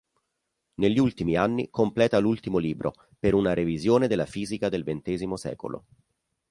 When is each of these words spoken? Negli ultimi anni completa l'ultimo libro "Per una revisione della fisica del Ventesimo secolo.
Negli 0.79 0.97
ultimi 0.97 1.35
anni 1.35 1.69
completa 1.69 2.17
l'ultimo 2.17 2.57
libro 2.57 2.95
"Per 3.19 3.35
una 3.35 3.53
revisione 3.53 4.07
della 4.07 4.25
fisica 4.25 4.67
del 4.67 4.83
Ventesimo 4.83 5.35
secolo. 5.37 5.85